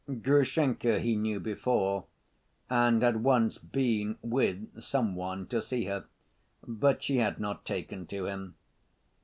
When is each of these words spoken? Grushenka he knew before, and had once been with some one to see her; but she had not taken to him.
Grushenka 0.23 0.99
he 0.99 1.15
knew 1.15 1.39
before, 1.39 2.05
and 2.71 3.03
had 3.03 3.23
once 3.23 3.59
been 3.59 4.17
with 4.23 4.81
some 4.81 5.13
one 5.13 5.45
to 5.49 5.61
see 5.61 5.85
her; 5.85 6.05
but 6.67 7.03
she 7.03 7.17
had 7.17 7.39
not 7.39 7.65
taken 7.65 8.07
to 8.07 8.25
him. 8.25 8.55